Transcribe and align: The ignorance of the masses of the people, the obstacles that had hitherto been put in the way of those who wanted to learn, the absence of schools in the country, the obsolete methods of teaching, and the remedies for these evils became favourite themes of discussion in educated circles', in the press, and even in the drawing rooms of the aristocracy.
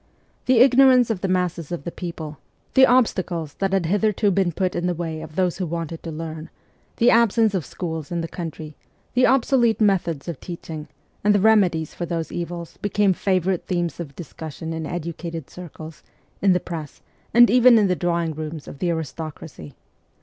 The 0.47 0.57
ignorance 0.61 1.11
of 1.11 1.21
the 1.21 1.27
masses 1.27 1.71
of 1.71 1.83
the 1.83 1.91
people, 1.91 2.39
the 2.73 2.87
obstacles 2.87 3.53
that 3.59 3.71
had 3.71 3.85
hitherto 3.85 4.31
been 4.31 4.51
put 4.51 4.73
in 4.75 4.87
the 4.87 4.95
way 4.95 5.21
of 5.21 5.35
those 5.35 5.59
who 5.59 5.67
wanted 5.67 6.01
to 6.01 6.09
learn, 6.09 6.49
the 6.97 7.11
absence 7.11 7.53
of 7.53 7.67
schools 7.67 8.11
in 8.11 8.21
the 8.21 8.27
country, 8.27 8.73
the 9.13 9.27
obsolete 9.27 9.79
methods 9.79 10.27
of 10.27 10.39
teaching, 10.39 10.87
and 11.23 11.35
the 11.35 11.39
remedies 11.39 11.93
for 11.93 12.07
these 12.07 12.31
evils 12.31 12.77
became 12.81 13.13
favourite 13.13 13.67
themes 13.67 13.99
of 13.99 14.15
discussion 14.15 14.73
in 14.73 14.87
educated 14.87 15.51
circles', 15.51 16.01
in 16.41 16.53
the 16.53 16.59
press, 16.59 17.03
and 17.31 17.51
even 17.51 17.77
in 17.77 17.85
the 17.87 17.95
drawing 17.95 18.33
rooms 18.33 18.67
of 18.67 18.79
the 18.79 18.89
aristocracy. 18.89 19.75